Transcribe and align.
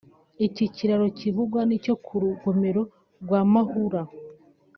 Iki 0.47 0.65
kiraro 0.75 1.05
kivugwa 1.19 1.59
ni 1.65 1.73
icyo 1.77 1.93
ku 2.05 2.13
Rugomero 2.21 2.81
rwa 3.23 3.39
Mahura 3.51 4.01